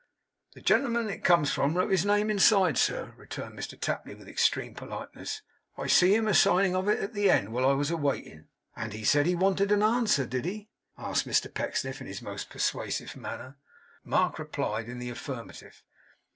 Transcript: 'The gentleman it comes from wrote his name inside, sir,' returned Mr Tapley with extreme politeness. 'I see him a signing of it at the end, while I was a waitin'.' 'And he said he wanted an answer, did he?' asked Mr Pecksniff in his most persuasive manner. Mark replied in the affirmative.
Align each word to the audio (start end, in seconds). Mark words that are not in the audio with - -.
'The 0.55 0.61
gentleman 0.61 1.11
it 1.11 1.23
comes 1.23 1.51
from 1.53 1.77
wrote 1.77 1.91
his 1.91 2.03
name 2.03 2.31
inside, 2.31 2.75
sir,' 2.75 3.13
returned 3.17 3.55
Mr 3.55 3.79
Tapley 3.79 4.15
with 4.15 4.27
extreme 4.27 4.73
politeness. 4.73 5.43
'I 5.77 5.85
see 5.85 6.15
him 6.15 6.27
a 6.27 6.33
signing 6.33 6.75
of 6.75 6.87
it 6.87 6.99
at 7.01 7.13
the 7.13 7.29
end, 7.29 7.53
while 7.53 7.69
I 7.69 7.73
was 7.73 7.91
a 7.91 7.97
waitin'.' 7.97 8.47
'And 8.75 8.93
he 8.93 9.03
said 9.03 9.27
he 9.27 9.35
wanted 9.35 9.71
an 9.71 9.83
answer, 9.83 10.25
did 10.25 10.45
he?' 10.45 10.69
asked 10.97 11.27
Mr 11.27 11.53
Pecksniff 11.53 12.01
in 12.01 12.07
his 12.07 12.19
most 12.19 12.49
persuasive 12.49 13.15
manner. 13.15 13.57
Mark 14.03 14.39
replied 14.39 14.89
in 14.89 14.97
the 14.97 15.11
affirmative. 15.11 15.83